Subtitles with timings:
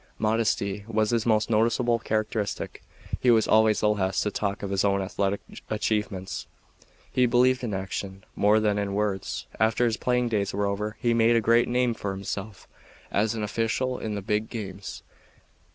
[0.17, 2.81] Modesty was his most noticeable characteristic.
[3.19, 6.47] He was always the last to talk of his own athletic achievements.
[7.11, 9.45] He believed in action, more than in words.
[9.59, 12.67] After his playing days were over he made a great name for himself
[13.11, 15.03] as an official in the big games.